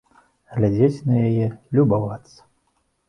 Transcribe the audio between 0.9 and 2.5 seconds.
на яе, любавацца.